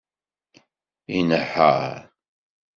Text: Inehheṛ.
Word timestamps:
Inehheṛ. 1.17 1.81